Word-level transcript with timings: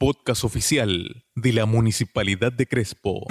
podcast 0.00 0.44
oficial 0.44 1.26
de 1.34 1.52
la 1.52 1.66
Municipalidad 1.66 2.50
de 2.50 2.66
Crespo. 2.66 3.26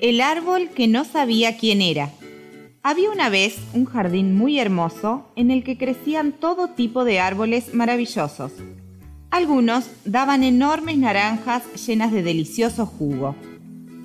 El 0.00 0.20
árbol 0.20 0.68
que 0.74 0.86
no 0.86 1.06
sabía 1.06 1.56
quién 1.56 1.80
era. 1.80 2.10
Había 2.82 3.10
una 3.10 3.30
vez 3.30 3.56
un 3.72 3.86
jardín 3.86 4.36
muy 4.36 4.58
hermoso 4.58 5.32
en 5.34 5.50
el 5.50 5.64
que 5.64 5.78
crecían 5.78 6.32
todo 6.32 6.68
tipo 6.68 7.04
de 7.04 7.20
árboles 7.20 7.72
maravillosos. 7.72 8.52
Algunos 9.30 9.86
daban 10.04 10.42
enormes 10.42 10.98
naranjas 10.98 11.62
llenas 11.86 12.12
de 12.12 12.22
delicioso 12.22 12.84
jugo. 12.84 13.34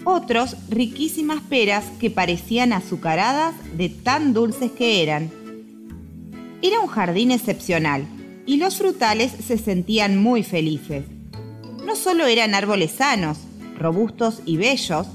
Otros 0.06 0.56
riquísimas 0.70 1.42
peras 1.42 1.84
que 2.00 2.12
parecían 2.12 2.72
azucaradas 2.72 3.56
de 3.76 3.90
tan 3.90 4.32
dulces 4.32 4.72
que 4.72 5.04
eran. 5.04 5.30
Era 6.62 6.80
un 6.80 6.88
jardín 6.88 7.32
excepcional 7.32 8.08
y 8.46 8.58
los 8.58 8.78
frutales 8.78 9.32
se 9.46 9.58
sentían 9.58 10.18
muy 10.18 10.44
felices. 10.44 11.06
No 11.86 11.96
solo 11.96 12.26
eran 12.26 12.54
árboles 12.56 12.92
sanos, 12.92 13.38
robustos 13.78 14.42
y 14.46 14.58
bellos, 14.58 15.08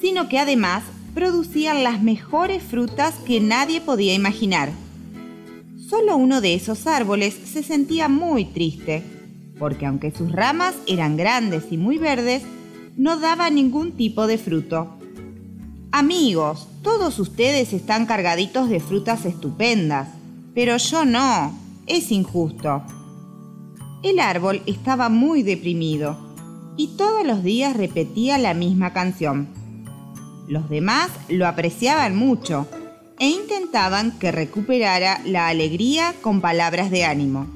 sino 0.00 0.28
que 0.28 0.38
además 0.38 0.84
producían 1.14 1.84
las 1.84 2.02
mejores 2.02 2.62
frutas 2.62 3.14
que 3.26 3.40
nadie 3.40 3.80
podía 3.80 4.14
imaginar. 4.14 4.70
Solo 5.88 6.16
uno 6.16 6.40
de 6.40 6.54
esos 6.54 6.86
árboles 6.86 7.34
se 7.34 7.62
sentía 7.62 8.08
muy 8.08 8.46
triste 8.46 9.02
porque 9.62 9.86
aunque 9.86 10.10
sus 10.10 10.32
ramas 10.32 10.74
eran 10.88 11.16
grandes 11.16 11.66
y 11.70 11.76
muy 11.76 11.96
verdes, 11.96 12.42
no 12.96 13.20
daba 13.20 13.48
ningún 13.48 13.92
tipo 13.92 14.26
de 14.26 14.36
fruto. 14.36 14.98
Amigos, 15.92 16.66
todos 16.82 17.20
ustedes 17.20 17.72
están 17.72 18.06
cargaditos 18.06 18.68
de 18.68 18.80
frutas 18.80 19.24
estupendas, 19.24 20.08
pero 20.52 20.78
yo 20.78 21.04
no, 21.04 21.56
es 21.92 22.10
injusto. 22.10 22.82
El 24.02 24.18
árbol 24.18 24.62
estaba 24.66 25.10
muy 25.10 25.42
deprimido 25.42 26.16
y 26.78 26.96
todos 26.96 27.24
los 27.26 27.44
días 27.44 27.76
repetía 27.76 28.38
la 28.38 28.54
misma 28.54 28.94
canción. 28.94 29.48
Los 30.48 30.70
demás 30.70 31.10
lo 31.28 31.46
apreciaban 31.46 32.16
mucho 32.16 32.66
e 33.18 33.28
intentaban 33.28 34.18
que 34.18 34.32
recuperara 34.32 35.20
la 35.26 35.48
alegría 35.48 36.14
con 36.22 36.40
palabras 36.40 36.90
de 36.90 37.04
ánimo. 37.04 37.46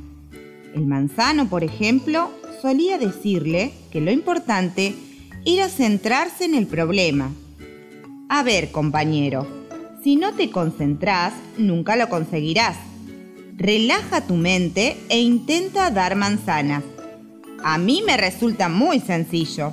El 0.75 0.87
manzano, 0.87 1.49
por 1.49 1.65
ejemplo, 1.65 2.31
solía 2.61 2.99
decirle 2.99 3.73
que 3.91 4.03
lo 4.03 4.11
importante 4.11 4.95
era 5.47 5.71
centrarse 5.71 6.45
en 6.45 6.55
el 6.55 6.67
problema. 6.67 7.33
A 8.29 8.43
ver, 8.43 8.71
compañero, 8.71 9.47
si 10.05 10.17
no 10.17 10.35
te 10.35 10.51
concentras, 10.51 11.33
nunca 11.57 11.97
lo 11.97 12.11
conseguirás. 12.11 12.77
Relaja 13.59 14.21
tu 14.21 14.35
mente 14.35 14.99
e 15.09 15.19
intenta 15.19 15.91
dar 15.91 16.15
manzanas. 16.15 16.85
A 17.65 17.79
mí 17.79 18.03
me 18.07 18.19
resulta 18.19 18.69
muy 18.69 19.01
sencillo. 19.01 19.73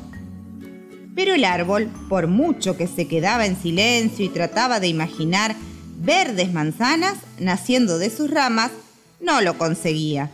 Pero 1.13 1.33
el 1.33 1.43
árbol, 1.43 1.89
por 2.07 2.27
mucho 2.27 2.77
que 2.77 2.87
se 2.87 3.09
quedaba 3.09 3.45
en 3.45 3.61
silencio 3.61 4.23
y 4.23 4.29
trataba 4.29 4.79
de 4.79 4.87
imaginar 4.87 5.57
verdes 5.97 6.53
manzanas 6.53 7.17
naciendo 7.39 7.97
de 7.99 8.09
sus 8.09 8.31
ramas, 8.31 8.71
no 9.19 9.41
lo 9.41 9.57
conseguía. 9.57 10.31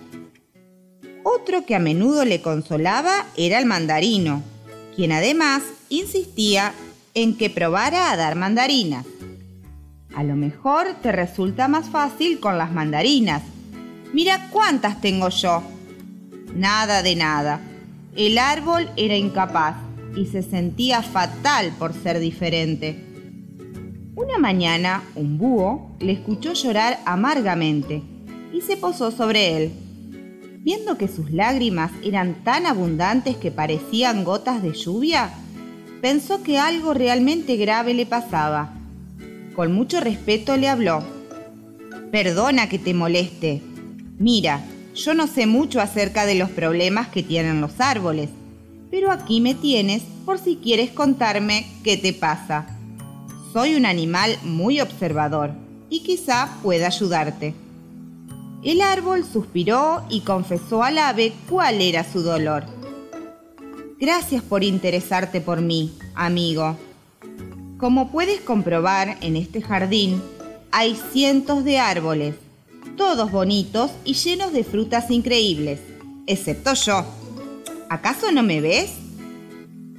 Otro 1.24 1.66
que 1.66 1.74
a 1.74 1.80
menudo 1.80 2.26
le 2.26 2.44
consolaba 2.44 3.26
era 3.36 3.58
el 3.58 3.66
mandarino, 3.66 4.44
quien 4.96 5.12
además 5.12 5.64
insistía 5.90 6.72
en 7.16 7.36
que 7.36 7.50
probara 7.50 8.12
a 8.12 8.16
dar 8.16 8.36
mandarinas. 8.36 9.08
A 10.20 10.24
lo 10.24 10.36
mejor 10.36 10.96
te 11.02 11.14
resulta 11.14 11.70
más 11.70 11.88
fácil 11.88 12.42
con 12.42 12.58
las 12.58 12.74
mandarinas. 12.74 13.42
Mira 14.12 14.50
cuántas 14.52 15.00
tengo 15.00 15.30
yo. 15.30 15.64
Nada 16.54 17.02
de 17.04 17.16
nada. 17.16 17.62
El 18.18 18.38
árbol 18.38 18.90
era 18.98 19.16
incapaz 19.16 19.78
y 20.18 20.26
se 20.26 20.44
sentía 20.44 21.04
fatal 21.04 21.72
por 21.80 21.94
ser 21.94 22.20
diferente. 22.20 23.02
Una 24.14 24.38
mañana, 24.40 25.04
un 25.16 25.38
búho 25.38 25.96
le 26.02 26.12
escuchó 26.12 26.52
llorar 26.52 27.00
amargamente 27.06 28.04
y 28.52 28.60
se 28.60 28.76
posó 28.76 29.12
sobre 29.12 29.56
él. 29.56 29.72
Viendo 30.58 30.98
que 30.98 31.08
sus 31.08 31.32
lágrimas 31.32 31.92
eran 32.04 32.44
tan 32.44 32.66
abundantes 32.66 33.38
que 33.38 33.52
parecían 33.52 34.26
gotas 34.26 34.62
de 34.62 34.74
lluvia, 34.74 35.30
pensó 36.02 36.44
que 36.44 36.60
algo 36.60 36.94
realmente 36.94 37.56
grave 37.56 37.94
le 37.94 38.06
pasaba. 38.06 38.79
Con 39.60 39.74
mucho 39.74 40.00
respeto 40.00 40.56
le 40.56 40.70
habló. 40.70 41.04
Perdona 42.14 42.70
que 42.70 42.80
te 42.80 42.94
moleste. 42.94 43.62
Mira, 44.18 44.64
yo 44.96 45.14
no 45.14 45.28
sé 45.28 45.48
mucho 45.48 45.82
acerca 45.82 46.26
de 46.26 46.36
los 46.36 46.50
problemas 46.50 47.10
que 47.10 47.24
tienen 47.24 47.60
los 47.60 47.82
árboles, 47.82 48.30
pero 48.90 49.12
aquí 49.12 49.42
me 49.42 49.56
tienes 49.56 50.02
por 50.24 50.40
si 50.40 50.56
quieres 50.56 50.92
contarme 50.92 51.68
qué 51.84 51.98
te 51.98 52.14
pasa. 52.14 52.78
Soy 53.52 53.76
un 53.76 53.86
animal 53.86 54.38
muy 54.44 54.80
observador 54.80 55.52
y 55.90 56.04
quizá 56.04 56.58
pueda 56.64 56.88
ayudarte. 56.88 57.54
El 58.64 58.80
árbol 58.80 59.26
suspiró 59.26 60.04
y 60.10 60.22
confesó 60.22 60.84
al 60.84 61.00
ave 61.00 61.34
cuál 61.50 61.82
era 61.82 62.10
su 62.10 62.22
dolor. 62.22 62.64
Gracias 64.00 64.42
por 64.42 64.64
interesarte 64.64 65.42
por 65.42 65.60
mí, 65.60 65.92
amigo. 66.16 66.78
Como 67.80 68.12
puedes 68.12 68.42
comprobar 68.42 69.18
en 69.22 69.36
este 69.36 69.62
jardín, 69.62 70.22
hay 70.72 70.96
cientos 71.12 71.64
de 71.64 71.80
árboles, 71.80 72.36
todos 72.98 73.32
bonitos 73.32 73.90
y 74.06 74.14
llenos 74.14 74.54
de 74.54 74.64
frutas 74.64 75.10
increíbles, 75.10 75.80
excepto 76.28 76.74
yo. 76.76 77.06
¿Acaso 77.90 78.32
no 78.32 78.44
me 78.44 78.62
ves? 78.62 78.92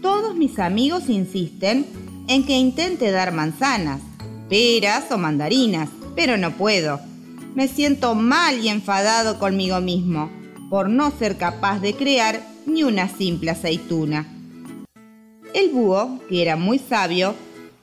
Todos 0.00 0.36
mis 0.36 0.60
amigos 0.60 1.08
insisten 1.08 1.86
en 2.28 2.44
que 2.44 2.56
intente 2.56 3.10
dar 3.10 3.32
manzanas, 3.32 4.00
peras 4.48 5.10
o 5.10 5.18
mandarinas, 5.18 5.88
pero 6.14 6.36
no 6.36 6.52
puedo 6.52 7.00
me 7.54 7.68
siento 7.68 8.14
mal 8.14 8.58
y 8.58 8.68
enfadado 8.68 9.38
conmigo 9.38 9.80
mismo 9.80 10.30
por 10.68 10.88
no 10.88 11.10
ser 11.10 11.36
capaz 11.36 11.80
de 11.80 11.94
crear 11.94 12.40
ni 12.66 12.84
una 12.84 13.08
simple 13.08 13.50
aceituna. 13.50 14.26
El 15.52 15.70
búho, 15.70 16.20
que 16.28 16.42
era 16.42 16.54
muy 16.54 16.78
sabio, 16.78 17.34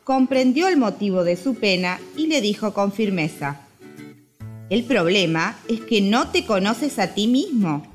comprendió 0.07 0.69
el 0.69 0.77
motivo 0.77 1.25
de 1.25 1.35
su 1.35 1.55
pena 1.55 1.99
y 2.15 2.27
le 2.27 2.39
dijo 2.39 2.73
con 2.73 2.93
firmeza, 2.93 3.59
El 4.69 4.85
problema 4.85 5.57
es 5.67 5.81
que 5.81 5.99
no 5.99 6.29
te 6.29 6.45
conoces 6.45 6.97
a 6.97 7.13
ti 7.13 7.27
mismo. 7.27 7.85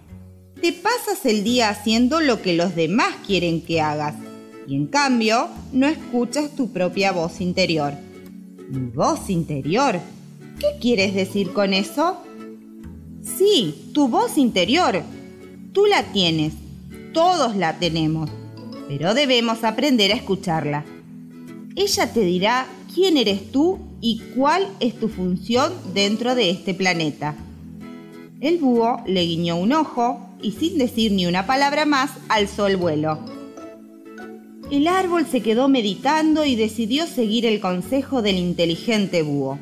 Te 0.61 0.75
pasas 0.75 1.25
el 1.25 1.43
día 1.43 1.71
haciendo 1.71 2.21
lo 2.21 2.43
que 2.43 2.53
los 2.53 2.77
demás 2.77 3.15
quieren 3.27 3.62
que 3.62 3.81
hagas 3.81 4.15
y 4.69 4.77
en 4.77 4.89
cambio 4.89 5.49
no 5.73 5.89
escuchas 5.89 6.55
tu 6.55 6.71
propia 6.71 7.12
voz 7.12 7.41
interior. 7.41 7.95
Mi 8.69 8.91
voz 8.91 9.31
interior 9.31 9.99
¿Qué 10.59 10.67
quieres 10.83 11.15
decir 11.15 11.55
con 11.55 11.73
eso? 11.73 12.19
Sí, 13.23 13.91
tu 13.94 14.09
voz 14.09 14.37
interior. 14.37 15.03
Tú 15.73 15.87
la 15.87 16.03
tienes. 16.12 16.53
Todos 17.15 17.56
la 17.56 17.79
tenemos. 17.79 18.29
Pero 18.87 19.15
debemos 19.15 19.65
aprender 19.65 20.12
a 20.12 20.17
escucharla. 20.17 20.84
Ella 21.75 22.12
te 22.12 22.21
dirá 22.21 22.66
quién 22.94 23.16
eres 23.16 23.50
tú 23.50 23.78
y 24.00 24.21
cuál 24.34 24.66
es 24.81 24.99
tu 24.99 25.09
función 25.09 25.72
dentro 25.94 26.34
de 26.34 26.50
este 26.50 26.75
planeta. 26.75 27.34
El 28.41 28.59
búho 28.59 29.03
le 29.06 29.22
guiñó 29.22 29.56
un 29.56 29.72
ojo 29.72 30.21
y 30.43 30.53
sin 30.53 30.77
decir 30.77 31.12
ni 31.12 31.27
una 31.27 31.47
palabra 31.47 31.87
más 31.87 32.11
alzó 32.28 32.66
el 32.66 32.77
vuelo. 32.77 33.21
El 34.71 34.87
árbol 34.87 35.27
se 35.27 35.41
quedó 35.41 35.69
meditando 35.69 36.44
y 36.44 36.56
decidió 36.56 37.06
seguir 37.06 37.47
el 37.47 37.61
consejo 37.61 38.21
del 38.21 38.37
inteligente 38.37 39.22
búho. 39.22 39.59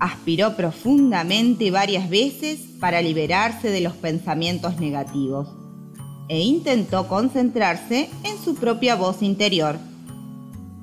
Aspiró 0.00 0.56
profundamente 0.56 1.70
varias 1.70 2.10
veces 2.10 2.60
para 2.80 3.00
liberarse 3.00 3.70
de 3.70 3.80
los 3.80 3.94
pensamientos 3.94 4.78
negativos 4.78 5.48
e 6.28 6.40
intentó 6.40 7.06
concentrarse 7.06 8.08
en 8.24 8.42
su 8.42 8.54
propia 8.54 8.96
voz 8.96 9.22
interior. 9.22 9.78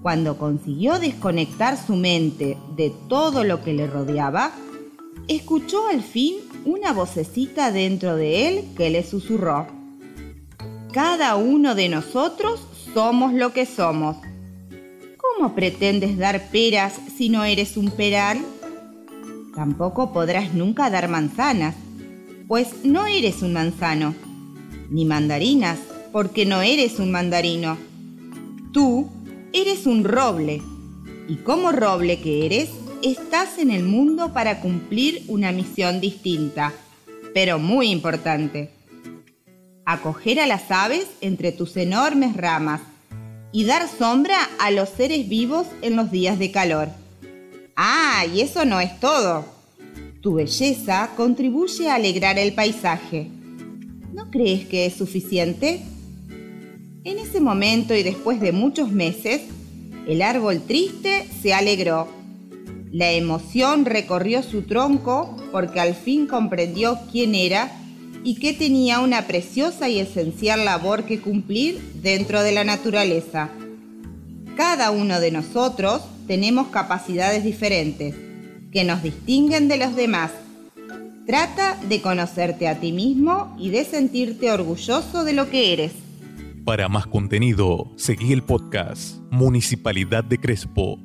Cuando 0.02 0.38
consiguió 0.38 1.00
desconectar 1.00 1.78
su 1.78 1.96
mente 1.96 2.58
de 2.76 2.92
todo 3.08 3.44
lo 3.44 3.64
que 3.64 3.74
le 3.74 3.86
rodeaba, 3.86 4.52
escuchó 5.28 5.88
al 5.88 6.02
fin 6.02 6.38
una 6.66 6.92
vocecita 6.92 7.72
dentro 7.72 8.16
de 8.16 8.48
él 8.48 8.66
que 8.76 8.90
le 8.90 9.04
susurró. 9.04 9.68
Cada 10.92 11.36
uno 11.36 11.76
de 11.76 11.88
nosotros 11.88 12.60
somos 12.94 13.34
lo 13.34 13.54
que 13.54 13.66
somos. 13.66 14.18
¿Cómo 15.18 15.54
pretendes 15.54 16.18
dar 16.18 16.50
peras 16.50 17.00
si 17.16 17.30
no 17.30 17.44
eres 17.44 17.78
un 17.78 17.92
peral? 17.92 18.40
Tampoco 19.56 20.12
podrás 20.14 20.54
nunca 20.54 20.90
dar 20.90 21.10
manzanas, 21.10 21.76
pues 22.48 22.84
no 22.84 23.06
eres 23.06 23.42
un 23.42 23.54
manzano, 23.54 24.16
ni 24.90 25.06
mandarinas, 25.06 25.80
porque 26.12 26.46
no 26.46 26.62
eres 26.62 27.00
un 27.00 27.12
mandarino. 27.12 27.78
Tú 28.74 29.10
eres 29.54 29.86
un 29.86 30.04
roble, 30.04 30.62
y 31.28 31.36
como 31.38 31.72
roble 31.72 32.20
que 32.20 32.46
eres, 32.46 32.70
estás 33.02 33.58
en 33.58 33.72
el 33.72 33.84
mundo 33.84 34.34
para 34.34 34.62
cumplir 34.62 35.24
una 35.28 35.52
misión 35.52 36.00
distinta. 36.02 36.74
pero 37.34 37.60
muy 37.60 37.92
importante. 37.92 38.72
Acoger 39.86 40.42
a 40.42 40.48
las 40.48 40.70
aves 40.70 41.08
entre 41.22 41.54
tus 41.54 41.78
enormes 41.78 42.36
ramas 42.36 42.82
y 43.54 43.64
dar 43.64 43.88
sombra 43.88 44.50
a 44.60 44.70
los 44.70 44.90
seres 44.90 45.30
vivos 45.30 45.66
en 45.82 45.96
los 45.96 46.12
días 46.12 46.38
de 46.40 46.52
calor. 46.52 46.90
Ah, 47.78 48.26
y 48.34 48.42
eso 48.42 48.66
no 48.66 48.82
es 48.82 49.00
todo. 49.00 49.46
Tu 50.22 50.34
belleza 50.34 51.12
contribuye 51.16 51.90
a 51.90 51.96
alegrar 51.96 52.38
el 52.38 52.54
paisaje. 52.54 53.30
¿No 54.14 54.30
crees 54.30 54.68
que 54.68 54.86
es 54.86 54.94
suficiente? 54.96 55.82
En 57.04 57.18
ese 57.18 57.40
momento 57.40 57.96
y 57.96 58.04
después 58.04 58.40
de 58.40 58.52
muchos 58.52 58.92
meses, 58.92 59.42
el 60.08 60.22
árbol 60.22 60.62
triste 60.62 61.28
se 61.42 61.52
alegró. 61.52 62.08
La 62.92 63.12
emoción 63.12 63.86
recorrió 63.86 64.44
su 64.44 64.62
tronco 64.64 65.36
porque 65.52 65.80
al 65.80 65.96
fin 65.96 66.28
comprendió 66.28 67.00
quién 67.12 67.34
era 67.34 67.72
y 68.24 68.36
que 68.36 68.54
tenía 68.54 69.00
una 69.00 69.26
preciosa 69.26 69.90
y 69.90 70.00
esencial 70.00 70.64
labor 70.64 71.06
que 71.06 71.20
cumplir 71.20 71.82
dentro 72.04 72.44
de 72.44 72.52
la 72.52 72.66
naturaleza. 72.66 73.50
Cada 74.56 74.92
uno 74.92 75.20
de 75.20 75.32
nosotros 75.32 76.04
tenemos 76.28 76.68
capacidades 76.68 77.44
diferentes 77.44 78.14
que 78.72 78.84
nos 78.84 79.02
distinguen 79.02 79.68
de 79.68 79.78
los 79.78 79.96
demás. 79.96 80.30
Trata 81.26 81.80
de 81.90 82.00
conocerte 82.00 82.68
a 82.68 82.80
ti 82.80 82.92
mismo 82.92 83.56
y 83.58 83.72
de 83.72 83.86
sentirte 83.86 84.52
orgulloso 84.52 85.24
de 85.24 85.34
lo 85.34 85.50
que 85.50 85.74
eres. 85.74 85.94
Para 86.66 86.88
más 86.90 87.08
contenido, 87.08 87.92
seguí 87.96 88.34
el 88.34 88.44
podcast 88.44 89.20
Municipalidad 89.32 90.24
de 90.24 90.38
Crespo 90.38 91.00